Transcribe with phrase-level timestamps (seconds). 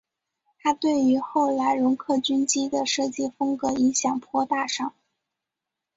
[0.59, 4.95] 它对于后来容克军机的设计风格影响颇大上。